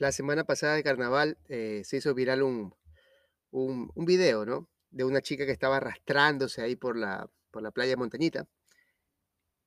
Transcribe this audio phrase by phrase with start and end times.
[0.00, 2.74] La semana pasada de carnaval eh, se hizo viral un,
[3.50, 4.66] un, video, ¿no?
[4.90, 8.46] De una chica que estaba arrastrándose ahí por la, por la playa Montañita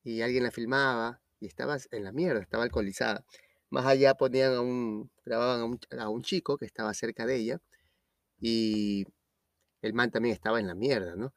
[0.02, 3.24] y alguien la filmaba y estaba en la mierda, estaba alcoholizada.
[3.70, 7.36] Más allá ponían a un, grababan a un, a un chico que estaba cerca de
[7.36, 7.60] ella
[8.40, 9.04] y
[9.82, 11.32] el man también estaba en la mierda, ¿no?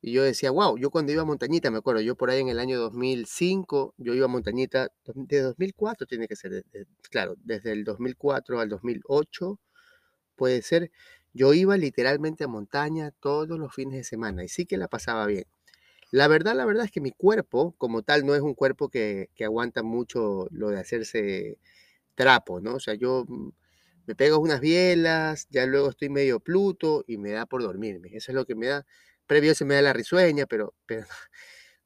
[0.00, 2.48] Y yo decía, wow, yo cuando iba a Montañita, me acuerdo, yo por ahí en
[2.48, 6.64] el año 2005, yo iba a Montañita, de 2004 tiene que ser,
[7.10, 9.58] claro, desde el 2004 al 2008,
[10.36, 10.90] puede ser,
[11.32, 15.26] yo iba literalmente a montaña todos los fines de semana y sí que la pasaba
[15.26, 15.46] bien.
[16.10, 19.30] La verdad, la verdad es que mi cuerpo, como tal, no es un cuerpo que,
[19.34, 21.58] que aguanta mucho lo de hacerse
[22.14, 22.76] trapo, ¿no?
[22.76, 23.50] O sea, yo mm,
[24.06, 28.10] me pego unas bielas, ya luego estoy medio pluto y me da por dormirme.
[28.14, 28.86] Eso es lo que me da
[29.26, 31.06] previo se me da la risueña, pero, pero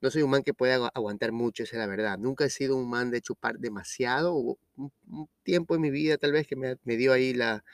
[0.01, 2.19] no soy un man que pueda aguantar mucho, esa es la verdad.
[2.19, 4.35] Nunca he sido un man de chupar demasiado.
[4.35, 7.65] Hubo un, tiempo en mi vida tal vez que me, dio ahí la,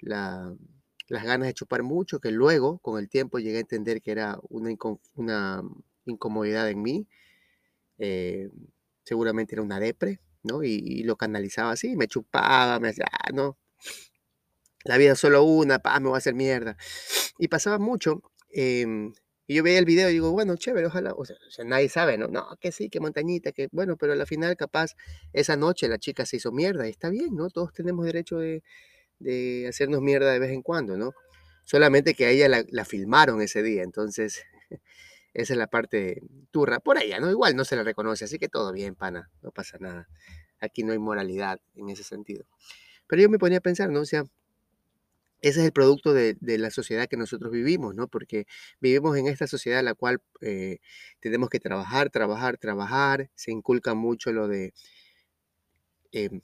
[0.00, 4.38] las ganas de chupar mucho, que luego con el tiempo llegué a entender que era
[4.48, 4.70] una,
[5.14, 5.62] una
[6.06, 7.08] incomodidad en mí.
[7.98, 8.48] Eh,
[9.04, 10.62] seguramente era una depre, ¿no?
[10.62, 13.58] Y, lo canalizaba así, me chupaba, me decía, ah, no,
[14.84, 16.76] la vida es solo una, pa, me voy a hacer mierda.
[17.38, 19.12] Y pasaba mucho Em,
[19.46, 22.28] y yo veía el video y digo, bueno, chévere, ojalá, o sea, nadie sabe, ¿no?
[22.28, 24.94] No, que sí, que montañita, que bueno, pero al final capaz
[25.32, 27.48] esa noche la chica se hizo mierda y está bien, ¿no?
[27.48, 28.62] Todos tenemos derecho de,
[29.18, 31.12] de hacernos mierda de vez en cuando, ¿no?
[31.64, 34.44] Solamente que a ella la, la filmaron ese día, entonces
[35.34, 36.20] esa es la parte
[36.50, 36.80] turra.
[36.80, 37.30] Por allá, ¿no?
[37.30, 40.08] Igual no se la reconoce, así que todo bien, pana, no pasa nada.
[40.60, 42.44] Aquí no hay moralidad en ese sentido.
[43.06, 44.00] Pero yo me ponía a pensar, ¿no?
[44.00, 44.24] O sea,
[45.40, 48.08] ese es el producto de, la sociedad que nosotros vivimos, ¿no?
[48.08, 48.46] Porque
[48.80, 50.78] vivimos en esta sociedad en la cual eh,
[51.20, 53.30] tenemos que trabajar, trabajar, trabajar.
[53.34, 54.74] Se inculca mucho lo de
[56.12, 56.40] em,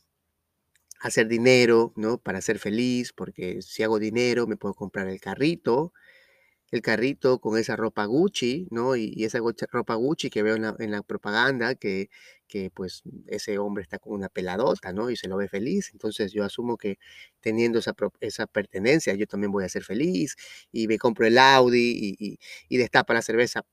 [1.00, 2.18] hacer dinero, ¿no?
[2.18, 5.92] Para ser feliz, porque si hago dinero me puedo comprar el carrito,
[6.74, 8.96] el carrito con esa ropa Gucci, ¿no?
[8.96, 9.38] Y, esa
[9.70, 12.10] ropa Gucci que veo en la, propaganda, que,
[12.48, 15.08] que, pues ese hombre está con una peladota, ¿no?
[15.08, 15.90] Y se lo ve feliz.
[15.92, 16.98] Entonces yo asumo que
[17.40, 20.34] teniendo esa, esa pertenencia, yo también voy a ser feliz
[20.72, 23.64] y me compro el Audi y, y, destapa la cerveza,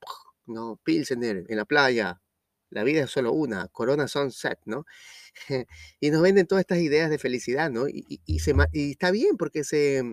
[0.46, 0.78] ¿no?
[0.84, 2.22] Pilsener en la playa.
[2.70, 4.86] La vida es solo una, Corona Sunset, ¿no?
[6.00, 7.88] y nos venden todas estas ideas de felicidad, ¿no?
[7.88, 10.04] Y, se, y está bien porque se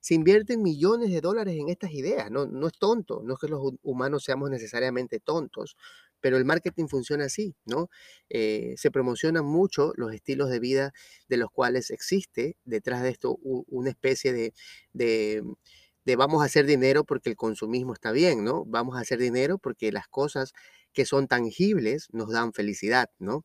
[0.00, 2.30] se invierten millones de dólares en estas ideas.
[2.30, 5.76] No, no es tonto, no es que los humanos seamos necesariamente tontos,
[6.20, 7.90] pero el marketing funciona así, ¿no?
[8.28, 10.92] Eh, se promocionan mucho los estilos de vida
[11.28, 14.54] de los cuales existe detrás de esto una especie de,
[14.92, 18.64] de, vamos a hacer dinero porque el consumismo está bien, ¿no?
[18.66, 20.52] Vamos a hacer dinero porque las cosas
[20.92, 23.44] que son tangibles nos dan felicidad, ¿no?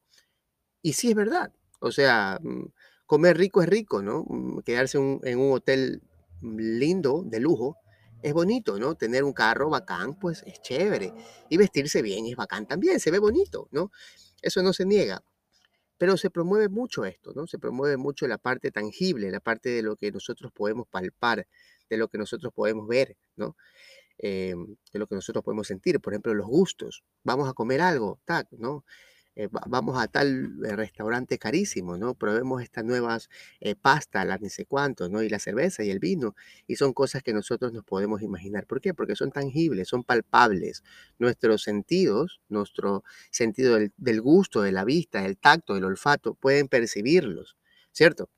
[0.82, 2.66] Y sí es verdad, o sea, mm,
[3.06, 4.26] comer rico es rico, ¿no?
[4.28, 6.02] Mm, quedarse en un hotel
[6.58, 7.78] lindo, de lujo,
[8.22, 8.96] es bonito, ¿no?
[8.96, 11.14] Tener un carro bacán, pues es chévere.
[11.50, 13.92] Y vestirse bien es bacán también, se ve bonito, ¿no?
[14.42, 15.24] Eso no se niega.
[15.98, 17.48] Pero se promueve mucho esto, ¿no?
[17.48, 21.48] Se promueve mucho la parte tangible, la parte de lo que nosotros podemos palpar,
[21.90, 23.56] de lo que nosotros podemos ver, ¿no?
[24.18, 26.00] Em, de lo que nosotros podemos sentir.
[26.02, 27.04] Por ejemplo, los gustos.
[27.24, 28.86] Vamos a comer algo, tac, ¿no?
[29.38, 32.14] Eh, vamos a tal eh, restaurante carísimo, ¿no?
[32.16, 33.30] Probemos estas nuevas
[33.60, 35.22] eh, pastas, las ni sé cuánto, ¿no?
[35.24, 36.36] Y la cerveza y el vino.
[36.68, 38.66] Y son cosas que nosotros nos podemos imaginar.
[38.66, 38.94] ¿Por qué?
[38.94, 40.84] Porque son tangibles, son palpables.
[41.20, 47.58] Nuestros sentidos, nuestro sentido del, gusto, de la vista, del tacto, del olfato, pueden percibirlos,
[47.92, 48.30] ¿cierto?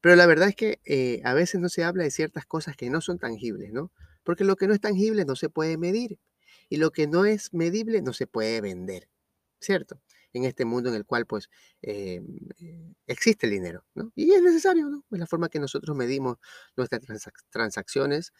[0.00, 3.00] Pero la verdad es que a veces no se habla de ciertas cosas que no
[3.00, 3.90] son tangibles, ¿no?
[4.24, 6.18] Porque lo que no es tangible no se puede medir
[6.68, 9.08] y lo que no es medible no se puede vender.
[9.60, 10.00] ¿Cierto?
[10.32, 11.48] En este mundo en el cual pues
[11.82, 12.20] eh,
[12.60, 13.84] eh, existe el dinero.
[14.14, 15.04] Y es necesario, ¿no?
[15.10, 16.36] Es la forma que nosotros medimos
[16.76, 17.02] nuestras
[17.50, 18.32] transacciones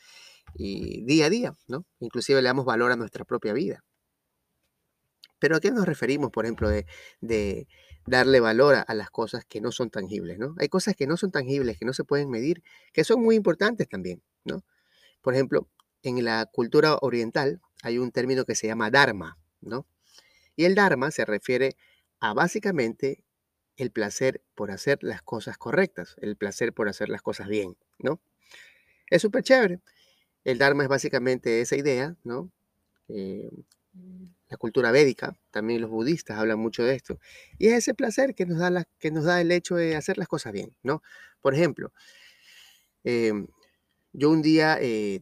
[0.54, 1.86] y día a día, ¿no?
[2.00, 3.84] Inclusive le damos valor a nuestra propia vida.
[5.38, 7.66] Pero ¿a qué nos referimos, por ejemplo, de,
[8.06, 10.54] darle valor a, a, las cosas que no son tangibles, ¿no?
[10.58, 12.62] Hay cosas que no son tangibles, que no se pueden medir,
[12.92, 14.64] que son muy importantes también, ¿no?
[15.22, 15.68] Por ejemplo,
[16.02, 19.86] en la cultura oriental hay un término que se llama dharma, ¿no?
[20.58, 21.76] Y el Dharma se refiere
[22.18, 23.22] a básicamente
[23.76, 28.20] el placer por hacer las cosas correctas, el placer por hacer las cosas bien, ¿no?
[29.08, 29.78] Es súper chévere.
[30.42, 32.50] El Dharma es básicamente esa idea, ¿no?
[33.06, 33.48] Eh,
[34.48, 37.20] la cultura védica, también los budistas hablan mucho de esto.
[37.56, 40.18] Y es ese placer que nos da, la, que nos da el hecho de hacer
[40.18, 41.04] las cosas bien, ¿no?
[41.40, 41.92] Por ejemplo,
[43.04, 43.46] em,
[44.12, 45.20] yo un día eh,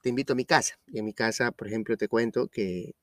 [0.00, 0.78] te invito a mi casa.
[0.86, 2.94] Y en mi casa, por ejemplo, te cuento que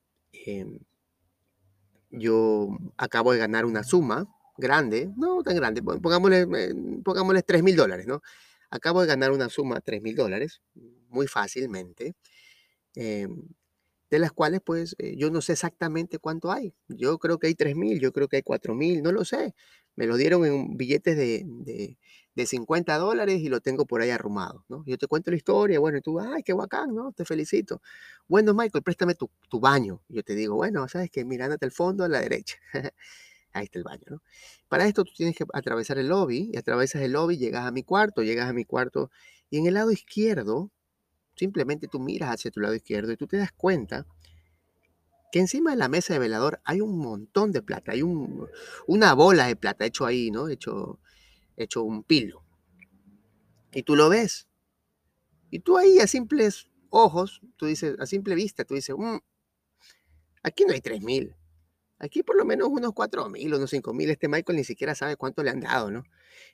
[2.16, 4.26] yo acabo de ganar una suma
[4.58, 6.74] grande, no tan grande, pongámosle, eh,
[7.04, 8.22] pongámosle 3 mil dólares, ¿no?
[8.70, 10.62] Acabo de ganar una suma, 3 mil dólares,
[11.08, 12.14] muy fácilmente,
[12.94, 13.42] em,
[14.10, 16.74] de las cuales pues eh, yo no sé exactamente cuánto hay.
[16.88, 19.54] Yo creo que hay 3 mil, yo creo que hay 4 mil, no lo sé.
[19.96, 21.98] Me lo dieron en billetes de,
[22.36, 24.84] de 50 dólares y lo tengo por ahí arrumado, ¿no?
[24.86, 27.10] Yo te cuento la historia, bueno, y tú, ay, qué bacán, ¿no?
[27.12, 27.80] Te felicito.
[28.28, 30.02] Bueno, Michael, préstame tu, baño.
[30.08, 32.56] Yo te digo, bueno, sabes que mira, andate al fondo a la derecha.
[33.54, 34.22] ahí está el baño, ¿no?
[34.68, 37.82] Para esto tú tienes que atravesar el lobby y atravesas el lobby, llegas a mi
[37.82, 39.10] cuarto, llegas a mi cuarto
[39.48, 40.70] y en el lado izquierdo,
[41.36, 44.06] simplemente tú miras hacia tu lado izquierdo y tú te das cuenta
[45.32, 48.46] que encima de la mesa de velador hay un montón de plata, hay un,
[48.86, 50.48] una bola de plata hecho ahí, ¿no?
[50.48, 51.00] Hecho,
[51.56, 52.44] hecho un pilo.
[53.72, 54.48] Y tú lo ves.
[55.50, 59.18] Y tú ahí a simples ojos, tú dices, a simple vista, tú dices, mm,
[60.42, 61.36] aquí no hay 3.000.
[61.98, 64.10] Aquí por lo menos unos 4.000, unos 5.000.
[64.10, 66.04] Este Michael ni siquiera sabe cuánto le han dado, ¿no?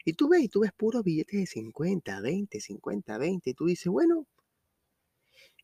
[0.05, 3.51] Y tú ves, y tú ves puros billetes de 50, 20, 50, 20.
[3.51, 4.27] Y tú dices, bueno,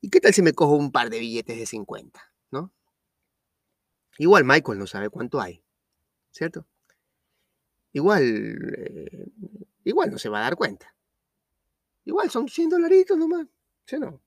[0.00, 2.20] ¿y qué tal si me cojo un par de billetes de 50,
[2.50, 2.72] ¿no?
[4.18, 5.62] Igual Michael no sabe cuánto hay,
[6.32, 6.66] ¿cierto?
[7.92, 9.26] Igual, eh,
[9.84, 10.94] igual no se va a dar cuenta.
[12.04, 13.46] Igual son 100 dolaritos nomás,
[13.86, 14.20] ¿sí no?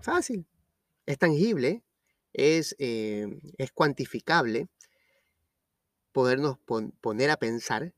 [0.00, 0.46] Fácil.
[1.06, 1.82] Es tangible,
[2.32, 3.26] es, eh,
[3.58, 4.68] es cuantificable,
[6.12, 6.58] podernos
[7.00, 7.94] poner a pensar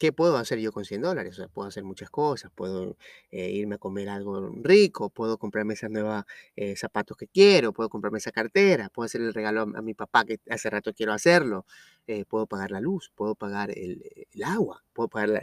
[0.00, 1.34] ¿qué puedo hacer yo con 100 dólares?
[1.34, 2.96] O sea, puedo hacer muchas cosas, puedo
[3.30, 6.24] eh, irme a comer algo rico, puedo comprarme esas nuevas
[6.56, 10.24] eh, zapatos que quiero, puedo comprarme esa cartera, puedo hacer el regalo a, mi papá
[10.24, 11.66] que hace rato quiero hacerlo,
[12.06, 14.02] eh, puedo pagar la luz, puedo pagar el,
[14.42, 15.42] agua, puedo pagar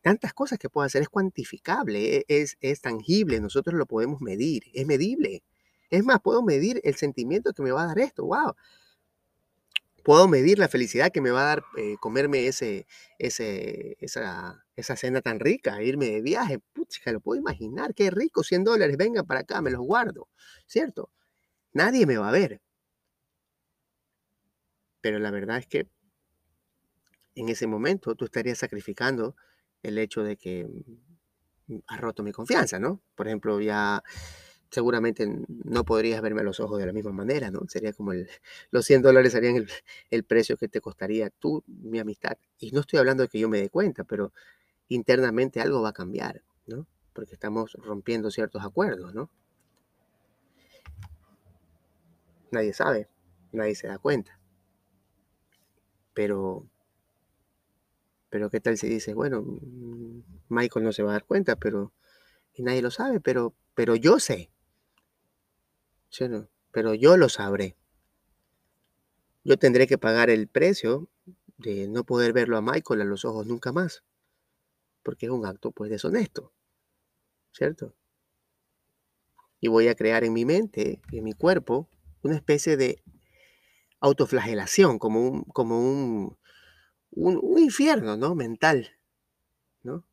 [0.00, 4.62] tantas cosas que puedo hacer, es cuantificable, e, es, es tangible, nosotros lo podemos medir,
[4.74, 5.42] es medible.
[5.90, 8.54] Es más, puedo medir el sentimiento que me va a dar esto, wow
[10.08, 12.86] puedo medir la felicidad que me va a dar eh, comerme ese,
[13.18, 16.60] ese, esa, esa, cena tan rica, irme de viaje.
[16.72, 20.30] Pucha, lo puedo imaginar, qué rico, 100 dólares, venga para acá, me los guardo,
[20.66, 21.10] ¿cierto?
[21.74, 22.62] Nadie me va a ver.
[25.02, 25.90] Pero la verdad es que
[27.34, 29.36] en ese momento tú estarías sacrificando
[29.82, 30.64] el hecho de que
[31.66, 33.02] mm, has roto mi confianza, ¿no?
[33.14, 34.02] Por ejemplo, ya
[34.70, 37.60] seguramente no podrías verme a los ojos de la misma manera, ¿no?
[37.68, 38.28] Sería como el,
[38.70, 39.66] los 100 dólares serían
[40.10, 42.36] el, precio que te costaría tú, mi amistad.
[42.58, 44.32] Y no estoy hablando de que yo me dé cuenta, pero
[44.88, 46.86] internamente algo va a cambiar, ¿no?
[47.12, 49.30] Porque estamos rompiendo ciertos acuerdos, ¿no?
[52.50, 53.08] Nadie sabe,
[53.52, 54.38] nadie se da cuenta.
[56.14, 56.66] Pero,
[58.30, 61.92] pero ¿qué tal si dices, bueno, mm, Michael no se va a dar cuenta, pero,
[62.54, 64.50] y nadie lo sabe, pero, pero yo sé,
[66.70, 67.76] pero yo lo sabré.
[69.44, 71.08] Yo tendré que pagar el precio
[71.56, 74.04] de no poder verlo a Michael a los ojos nunca más,
[75.02, 76.52] porque es un acto pues deshonesto,
[77.52, 77.94] ¿cierto?
[79.60, 81.88] Y voy a crear en mi mente, en mi cuerpo,
[82.22, 83.02] una especie de
[84.00, 86.36] autoflagelación, como un, como un,
[87.10, 88.34] un, infierno, ¿no?
[88.34, 88.90] Mental,
[89.82, 90.04] ¿no?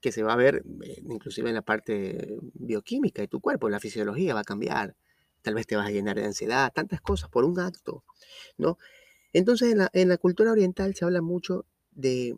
[0.00, 3.78] Que se va a ver eh, inclusive en la parte bioquímica de tu cuerpo, la
[3.78, 4.96] fisiología va a cambiar,
[5.42, 8.04] tal vez te vas a llenar de ansiedad, tantas cosas por un acto,
[8.56, 8.78] ¿no?
[9.32, 12.36] Entonces en la, cultura oriental se habla mucho de,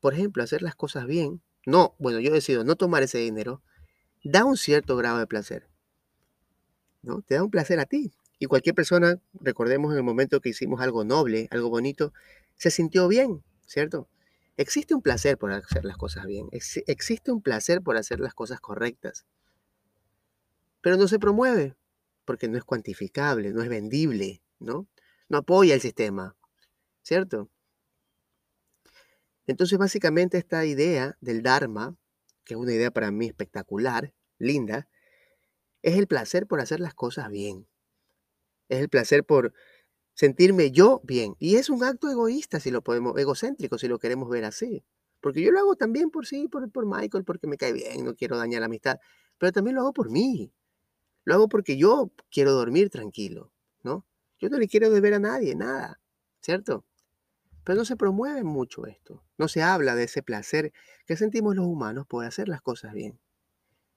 [0.00, 1.40] por ejemplo, hacer las cosas bien.
[1.64, 3.62] No, bueno, yo decido no tomar ese dinero,
[4.24, 5.68] da un cierto grado de placer,
[7.02, 7.22] ¿no?
[7.22, 8.12] Te da un placer a ti.
[8.38, 12.12] Y cualquier persona, recordemos en el momento que hicimos algo noble, algo bonito,
[12.56, 14.08] se sintió bien, ¿cierto?
[14.56, 18.60] Existe un placer por hacer las cosas bien, existe un placer por hacer las cosas
[18.60, 19.24] correctas
[20.82, 21.74] pero no se promueve
[22.26, 24.86] porque no es cuantificable, no es vendible, ¿no?
[25.28, 26.36] No apoya el sistema,
[27.02, 27.48] ¿cierto?
[29.46, 31.96] Entonces, básicamente esta idea del Dharma,
[32.44, 34.88] que es una idea para mí espectacular, linda,
[35.82, 37.66] es el placer por hacer las cosas bien.
[38.68, 39.52] Es el placer por
[40.14, 41.34] sentirme yo bien.
[41.38, 44.84] Y es un acto egoísta, si lo podemos, egocéntrico, si lo queremos ver así.
[45.20, 48.14] Porque yo lo hago también por sí, por, por Michael, porque me cae bien, no
[48.14, 48.98] quiero dañar la amistad.
[49.38, 50.52] Pero también lo hago por mí.
[51.24, 53.52] Lo hago porque yo quiero dormir tranquilo,
[53.82, 54.06] ¿no?
[54.40, 56.00] Yo no le quiero deber a nadie, nada,
[56.40, 56.84] ¿cierto?
[57.64, 59.22] pero no se promueve mucho esto.
[59.38, 60.72] No se habla de ese placer
[61.06, 63.18] que sentimos los humanos por hacer las cosas bien.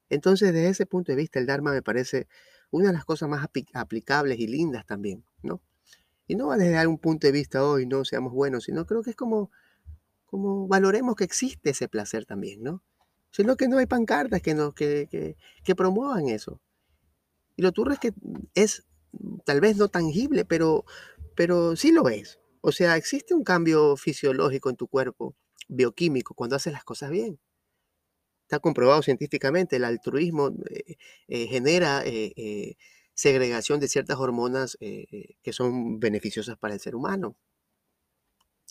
[0.09, 2.27] Entonces, desde ese punto de vista, el Dharma me parece
[2.69, 5.61] una de las cosas más aplicables y lindas también, ¿no?
[6.27, 9.11] Y no va desde algún punto de vista hoy, no seamos buenos, sino creo que
[9.11, 9.51] es como,
[10.25, 12.83] como valoremos que existe ese placer también, ¿no?
[13.31, 16.61] Sino que no hay pancartas que, que, que, promuevan eso.
[17.55, 18.13] Y lo turro es que
[18.53, 18.85] es
[19.45, 20.85] tal vez no tangible, pero,
[21.35, 22.39] pero sí lo es.
[22.61, 25.35] O sea, existe un cambio fisiológico en tu cuerpo,
[25.67, 27.39] bioquímico, cuando haces las cosas bien.
[28.43, 30.97] Está comprobado científicamente, el altruismo eh,
[31.27, 32.75] eh, genera eh,
[33.13, 37.35] segregación de ciertas hormonas que son beneficiosas para el ser humano.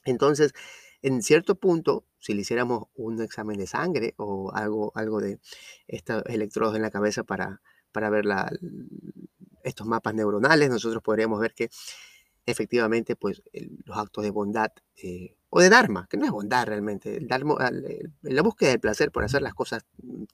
[0.05, 0.53] Entonces,
[1.03, 5.41] en cierto punto, si le hiciéramos un examen de sangre o algo, algo de
[5.89, 7.61] estos electrodos en la cabeza para,
[7.95, 8.25] para ver
[9.63, 11.71] estos mapas neuronales, nosotros podríamos ver que
[12.45, 13.43] efectivamente pues,
[13.85, 14.73] los actos de bondad
[15.49, 17.71] o de Dharma, que no es bondad realmente, el dharma,
[18.23, 20.25] la búsqueda del placer por hacer las cosas mm,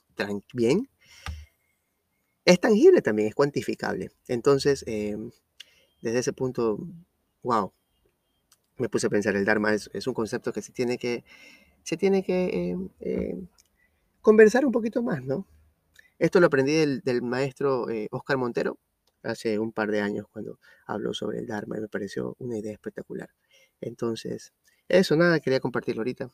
[0.54, 0.88] bien,
[2.46, 4.10] es tangible también, es cuantificable.
[4.26, 5.30] Entonces, em,
[6.00, 6.78] desde ese punto,
[7.42, 7.70] wow,
[8.78, 11.22] me puse a pensar, el Dharma es, un concepto que se tiene que,
[11.82, 13.46] se tiene que em,
[14.22, 15.46] conversar un poquito más, ¿no?
[16.20, 18.78] Esto lo aprendí del, maestro Oscar eh, Montero
[19.22, 22.72] hace un par de años cuando habló sobre el Dharma y me pareció una idea
[22.72, 23.30] espectacular.
[23.80, 24.52] Entonces,
[24.86, 26.30] eso, nada, quería compartirlo ahorita.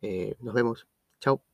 [0.00, 0.86] Eh, nos vemos.
[1.20, 1.42] Chao.